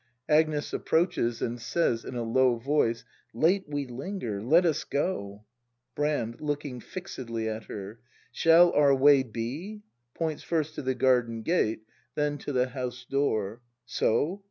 [0.27, 0.71] Agnes.
[0.71, 3.03] {Ayiproaches, and says in a low voice.'l
[3.39, 5.45] Late we linger: let us go.
[5.93, 6.37] Brand.
[6.41, 7.99] [Looking Jixedly at her.]
[8.31, 9.83] Shall our way be
[10.17, 11.83] [Foints first to the garden gate,
[12.15, 14.39] then to the house door :\ So